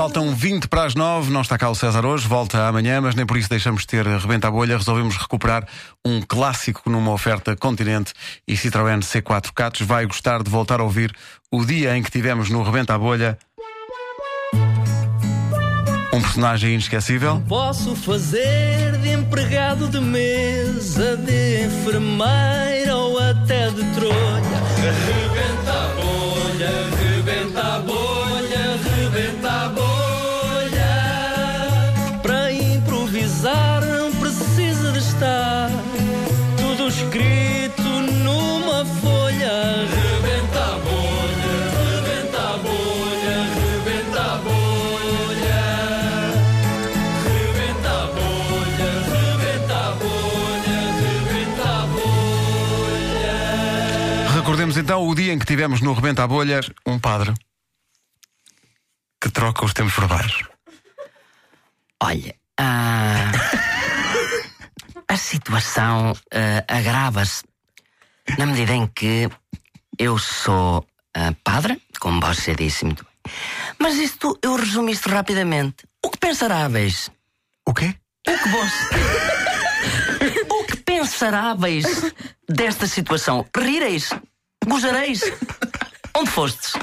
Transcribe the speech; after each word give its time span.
Faltam 0.00 0.34
20 0.34 0.66
para 0.66 0.84
as 0.84 0.94
9, 0.94 1.30
não 1.30 1.42
está 1.42 1.58
cá 1.58 1.68
o 1.68 1.74
César 1.74 2.06
hoje, 2.06 2.26
volta 2.26 2.66
amanhã, 2.66 3.02
mas 3.02 3.14
nem 3.14 3.26
por 3.26 3.36
isso 3.36 3.50
deixamos 3.50 3.82
de 3.82 3.88
ter 3.88 4.06
Rebenta 4.06 4.48
a 4.48 4.50
Bolha. 4.50 4.78
Resolvemos 4.78 5.14
recuperar 5.18 5.68
um 6.02 6.22
clássico 6.22 6.88
numa 6.88 7.12
oferta 7.12 7.54
Continente 7.54 8.14
e 8.48 8.54
Citroën 8.54 9.00
C4 9.00 9.52
Catos. 9.54 9.82
Vai 9.82 10.06
gostar 10.06 10.42
de 10.42 10.48
voltar 10.48 10.80
a 10.80 10.84
ouvir 10.84 11.14
o 11.52 11.66
dia 11.66 11.94
em 11.98 12.02
que 12.02 12.10
tivemos 12.10 12.48
no 12.48 12.62
Rebenta 12.62 12.94
a 12.94 12.98
Bolha 12.98 13.38
um 16.14 16.22
personagem 16.22 16.72
inesquecível. 16.72 17.42
Posso 17.46 17.94
fazer 17.94 18.96
de 19.02 19.10
empregado 19.10 19.86
de 19.86 20.00
mesa, 20.00 21.14
de 21.18 21.66
enfermeira 21.66 22.96
ou 22.96 23.18
até 23.18 23.68
de 23.68 23.84
trolha. 23.92 24.60
Improvisar 33.30 33.84
não 33.84 34.10
precisa 34.16 34.90
de 34.92 34.98
estar 34.98 35.70
tudo 36.58 36.88
escrito 36.88 37.82
numa 37.82 38.84
folha. 38.84 39.86
Rebenta 39.86 40.58
a 40.58 40.78
bolha, 40.78 41.70
rebenta 41.78 42.40
a 42.40 42.56
bolha, 42.58 43.44
rebenta 43.54 44.20
a 44.20 44.38
bolha. 44.38 45.62
Rebenta 47.24 47.90
a 47.90 48.06
bolha, 48.08 48.90
rebenta 49.14 49.76
a 49.76 49.92
bolha, 49.92 50.80
rebenta 51.00 51.62
a 51.62 51.86
bolha. 51.86 53.36
Recordemos 54.34 54.76
então 54.76 55.06
o 55.06 55.14
dia 55.14 55.32
em 55.32 55.38
que 55.38 55.46
tivemos 55.46 55.80
no 55.80 55.92
Rebenta 55.92 56.24
a 56.24 56.26
Bolha 56.26 56.60
um 56.84 56.98
padre 56.98 57.32
que 59.22 59.30
troca 59.30 59.64
os 59.64 59.72
tempos 59.72 59.94
verbais. 59.94 60.42
Olha, 62.02 62.39
ah, 62.60 63.32
a 65.08 65.16
situação 65.16 66.12
ah, 66.32 66.64
agrava-se 66.68 67.44
na 68.38 68.46
medida 68.46 68.74
em 68.74 68.86
que 68.86 69.28
eu 69.98 70.18
sou 70.18 70.86
ah, 71.14 71.34
padre, 71.42 71.80
como 71.98 72.20
você 72.20 72.54
disse 72.54 72.84
muito 72.84 73.04
bem. 73.04 73.34
Mas 73.78 73.96
isto, 73.96 74.38
eu 74.42 74.56
resumo 74.56 74.90
isto 74.90 75.08
rapidamente. 75.08 75.84
O 76.04 76.10
que 76.10 76.18
pensaráveis? 76.18 77.10
O 77.66 77.72
quê? 77.72 77.94
O 78.28 78.38
que 78.38 78.48
você. 78.48 78.84
o 80.50 80.64
que 80.64 80.76
pensaráveis 80.76 81.86
desta 82.48 82.86
situação? 82.86 83.46
Rireis? 83.56 84.10
Gozareis? 84.66 85.22
Onde 86.14 86.30
fostes? 86.30 86.74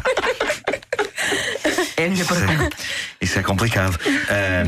É 1.97 2.05
a 2.05 2.09
minha 2.09 2.23
pergunta. 2.25 2.77
Isso 3.19 3.39
é 3.39 3.43
complicado. 3.43 3.97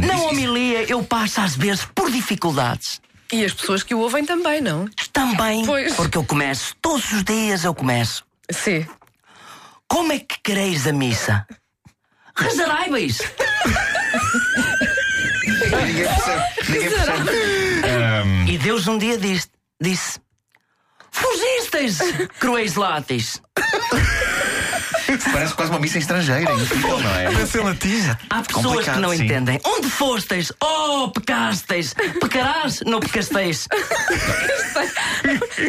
Na 0.05 0.15
isso- 0.15 0.23
homilia 0.25 0.83
eu 0.91 1.03
passo 1.03 1.39
às 1.41 1.55
vezes 1.55 1.85
por 1.93 2.09
dificuldades. 2.11 2.99
E 3.31 3.45
as 3.45 3.53
pessoas 3.53 3.83
que 3.83 3.93
o 3.93 3.99
ouvem 3.99 4.25
também, 4.25 4.59
não? 4.59 4.89
Também. 5.13 5.63
Pois. 5.65 5.93
Porque 5.93 6.17
eu 6.17 6.23
começo, 6.23 6.75
todos 6.81 7.11
os 7.13 7.23
dias 7.23 7.63
eu 7.63 7.75
começo. 7.75 8.25
Sim. 8.51 8.85
Como 9.87 10.11
é 10.11 10.17
que 10.19 10.35
quereis 10.43 10.87
a 10.87 10.91
missa? 10.91 11.45
Rezarai-vos! 12.35 13.19
Ninguém 15.85 16.05
percebe. 16.05 16.43
Ninguém 16.69 16.89
percebe. 16.89 17.29
Ah, 17.83 18.49
E 18.49 18.57
Deus 18.57 18.87
um 18.87 18.97
dia 18.97 19.17
disse: 19.17 19.47
disse 19.79 20.19
Fugistes, 21.11 21.99
cruéis 22.39 22.75
látis! 22.75 23.41
parece 25.31 25.53
quase 25.53 25.71
uma 25.71 25.79
missa 25.79 25.97
estrangeira. 25.97 26.51
Incrível, 26.53 26.99
não 26.99 27.15
é? 27.15 27.31
Parece 27.31 27.57
em 27.57 27.63
latim. 27.63 28.01
Há 28.29 28.41
pessoas 28.41 28.65
Complicado, 28.65 28.95
que 28.95 29.01
não 29.01 29.15
sim. 29.15 29.23
entendem. 29.25 29.59
Onde 29.65 29.89
fostes? 29.89 30.51
Oh, 30.61 31.09
pecastes! 31.11 31.93
Pecarás? 32.19 32.81
Não 32.85 32.99
pecasteis. 32.99 33.67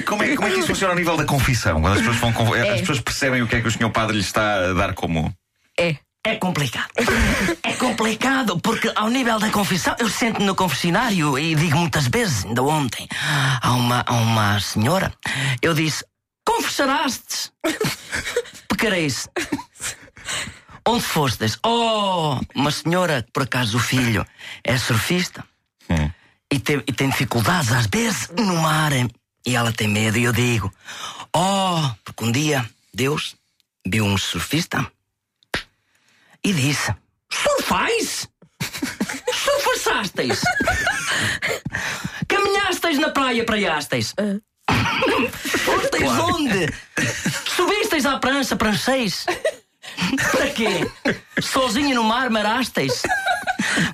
Como 0.07 0.23
é, 0.23 0.35
como 0.37 0.47
é 0.49 0.51
que 0.53 0.59
isso 0.59 0.69
funciona 0.69 0.93
ao 0.93 0.99
nível 0.99 1.17
da 1.17 1.25
confissão? 1.25 1.81
Quando 1.81 1.95
as 1.95 1.99
pessoas, 1.99 2.17
vão, 2.19 2.33
conv- 2.33 2.55
as 2.55 2.81
pessoas 2.81 3.01
percebem 3.01 3.43
o 3.43 3.49
que 3.49 3.57
é 3.57 3.61
que 3.61 3.69
o 3.69 3.71
senhor 3.71 3.91
padre 3.91 4.17
lhe 4.17 4.23
está 4.23 4.71
a 4.71 4.73
dar 4.73 4.95
como. 4.95 5.33
É. 5.79 5.97
É 6.25 6.37
complicado. 6.37 6.89
É 7.63 7.73
complicado 7.73 8.61
porque, 8.61 8.93
ao 8.95 9.09
nível 9.09 9.39
da 9.39 9.49
confissão, 9.51 9.97
eu 9.99 10.09
sento 10.09 10.43
no 10.43 10.55
confessionário 10.55 11.39
e 11.39 11.55
digo 11.55 11.79
muitas 11.79 12.07
vezes, 12.09 12.45
ainda 12.45 12.63
ontem, 12.63 13.09
a 13.63 13.73
uma, 13.73 14.05
a 14.07 14.13
uma 14.13 14.61
senhora, 14.61 15.13
eu 15.63 15.73
disse: 15.73 16.05
Confessarastes, 16.47 17.51
pecareis. 18.81 19.29
Onde 20.87 21.05
fostes? 21.05 21.59
Oh, 21.63 22.41
uma 22.55 22.71
senhora 22.71 23.23
que 23.23 23.31
por 23.31 23.43
acaso 23.43 23.77
o 23.77 23.81
filho 23.81 24.27
é 24.65 24.79
surfista 24.79 25.45
Hum. 25.91 26.09
e, 26.53 26.59
tem, 26.61 26.81
e 26.87 26.93
tem 26.93 27.11
dificuldades 27.11 27.73
às 27.73 27.87
vezes 27.87 28.29
no 28.39 28.57
mar 28.57 28.93
e 29.45 29.57
ela 29.57 29.73
tem 29.73 29.89
medo. 29.89 30.17
E 30.19 30.25
eu 30.25 30.33
digo: 30.33 30.73
Oh, 31.35 31.91
porque 32.05 32.25
um 32.25 32.33
dia 32.33 32.65
Deus 32.95 33.35
viu 33.87 34.05
um 34.05 34.17
surfista 34.17 34.87
e 36.45 36.53
disse: 36.53 36.95
Surfais? 37.31 38.29
Surfaçasteis? 39.35 40.41
Caminhasteis 42.29 42.99
na 42.99 43.11
praia, 43.11 43.45
praiasteis? 43.45 44.15
Fosteis 45.65 46.11
onde? 46.11 46.73
Subisteis 47.91 48.07
à 48.07 48.19
prancha, 48.19 48.55
prancheis? 48.55 49.27
Para 50.31 50.51
quê? 50.51 50.89
Sozinho 51.43 51.97
no 51.97 52.05
mar, 52.05 52.31
marasteis? 52.31 53.03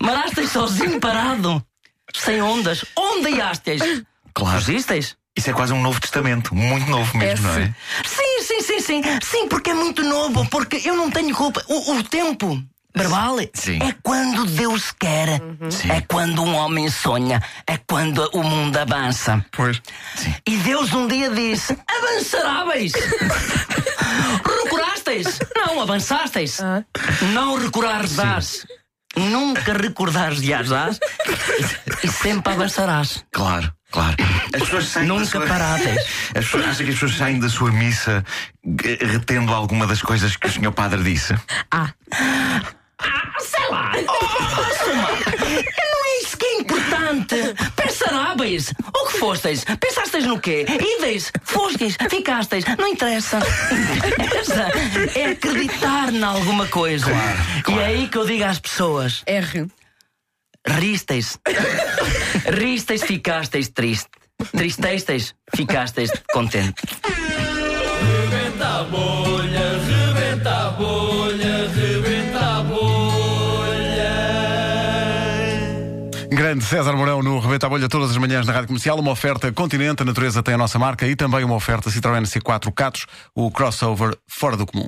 Marasteis 0.03 0.51
sozinho, 0.53 1.01
parado? 1.01 1.65
Sem 2.15 2.43
ondas? 2.43 2.85
Onde 2.95 3.31
iasteis? 3.31 3.81
Claro. 4.35 4.61
Fugisteis? 4.61 5.17
Isso 5.35 5.49
é 5.49 5.53
quase 5.55 5.73
um 5.73 5.81
novo 5.81 5.99
testamento. 5.99 6.55
Muito 6.55 6.91
novo 6.91 7.17
mesmo, 7.17 7.49
É, 7.49 7.51
não 7.53 7.59
é? 7.59 7.75
Sim, 8.05 8.43
sim, 8.43 8.61
sim, 8.61 8.81
sim. 8.81 9.03
Sim, 9.23 9.49
porque 9.49 9.71
é 9.71 9.75
muito 9.75 10.03
novo, 10.03 10.47
porque 10.51 10.83
eu 10.85 10.95
não 10.95 11.11
tenho 11.11 11.35
culpa. 11.35 11.65
O, 11.67 11.93
o 11.93 12.03
tempo 12.05 12.63
verbal 12.97 13.37
Sim. 13.53 13.79
é 13.83 13.95
quando 14.03 14.47
Deus 14.47 14.93
quer. 14.99 15.41
Sim. 15.71 15.91
É 15.91 16.01
quando 16.01 16.43
um 16.43 16.55
homem 16.55 16.89
sonha. 16.89 17.43
É 17.67 17.77
quando 17.77 18.29
o 18.33 18.43
mundo 18.43 18.77
avança. 18.77 19.45
Pois. 19.53 19.81
E 20.47 20.57
Deus 20.59 20.93
um 20.93 21.07
dia 21.07 21.31
disse: 21.31 21.77
Avançaráveis! 21.87 22.93
Recurasteis? 24.65 25.39
Não, 25.55 25.81
avançasteis. 25.81 26.59
Não 27.33 27.59
recuares 27.59 28.17
Nunca 29.17 29.73
recordares 29.73 30.43
de 30.43 30.53
asas 30.53 31.01
e 32.03 32.09
sempre 32.09 32.53
avançarás. 32.53 33.25
Claro, 33.33 33.73
claro. 33.91 34.15
As 34.55 34.61
pessoas 34.61 34.89
saem 34.89 35.09
da 35.09 35.15
Nunca 35.15 35.27
sua... 35.27 35.47
paráveis. 35.47 36.03
As 36.35 36.45
pessoas 36.45 36.67
acham 36.67 36.85
que 36.85 36.93
as 36.93 36.99
pessoas 36.99 37.17
saem 37.17 37.41
da 37.41 37.49
sua 37.49 37.73
missa 37.73 38.23
eh, 38.85 38.99
retendo 39.07 39.55
alguma 39.55 39.87
das 39.87 40.03
coisas 40.03 40.37
que 40.37 40.47
o 40.47 40.53
senhor 40.53 40.73
padre 40.73 41.03
disse. 41.03 41.35
Ah. 41.71 41.91
Ah, 42.13 42.61
O 48.47 49.07
que 49.07 49.19
fostes? 49.19 49.65
Pensasteis 49.81 50.25
no 50.25 50.39
quê? 50.39 50.65
Ides? 50.69 51.33
Fostes? 51.43 51.97
Ficasteis? 52.09 52.65
Não 52.79 52.87
interessa. 52.87 53.41
Interessa 54.25 54.69
é 55.17 55.31
acreditar 55.33 56.13
em 56.13 56.23
alguma 56.23 56.67
coisa. 56.69 57.11
E 57.69 57.79
é 57.79 57.87
aí 57.87 58.09
que 58.09 58.17
eu 58.17 58.25
digo 58.25 58.45
às 58.45 58.61
pessoas: 58.61 59.23
R. 59.27 59.67
risteis. 60.65 61.39
Risteis, 62.53 63.03
ficasteis 63.03 63.69
triste. 63.69 64.11
Tristesteis, 64.53 65.35
ficasteis 65.55 66.13
contente. 66.33 66.83
Grande 76.57 76.71
César 76.71 76.97
Mourão 76.97 77.23
no 77.23 77.39
Rebenta 77.39 77.67
a 77.67 77.69
Bolha 77.69 77.87
todas 77.87 78.13
as 78.13 78.17
manhãs 78.17 78.47
na 78.47 78.53
Rádio 78.55 78.69
Comercial. 78.69 78.99
Uma 78.99 79.11
oferta 79.11 79.53
Continente, 79.53 80.03
a 80.03 80.07
natureza 80.07 80.43
tem 80.43 80.55
a 80.55 80.59
nossa 80.59 80.79
marca 80.79 81.07
e 81.07 81.15
também 81.15 81.45
uma 81.45 81.55
oferta 81.55 81.91
Citroën 81.91 82.23
C4 82.23 82.73
Catos, 82.73 83.07
o 83.35 83.51
crossover 83.51 84.17
fora 84.27 84.57
do 84.57 84.65
comum. 84.65 84.85